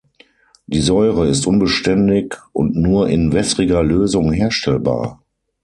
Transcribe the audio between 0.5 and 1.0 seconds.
Die